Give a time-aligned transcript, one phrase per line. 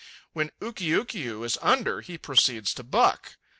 [0.33, 3.37] When Ukiukiu is under, he proceeds to buck.